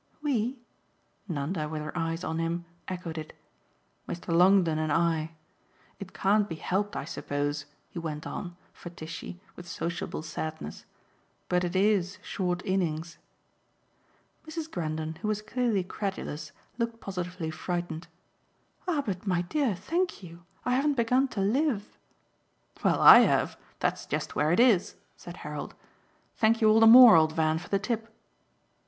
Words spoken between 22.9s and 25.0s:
I have that's just where it is,"